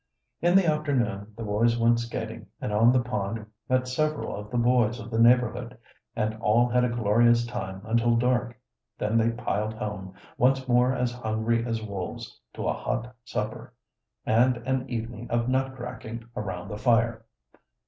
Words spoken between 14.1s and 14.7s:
and